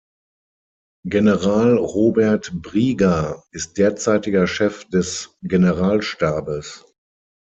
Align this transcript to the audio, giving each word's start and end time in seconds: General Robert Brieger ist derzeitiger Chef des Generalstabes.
General 1.05 1.77
Robert 1.77 2.51
Brieger 2.59 3.43
ist 3.51 3.77
derzeitiger 3.77 4.47
Chef 4.47 4.85
des 4.85 5.37
Generalstabes. 5.43 6.85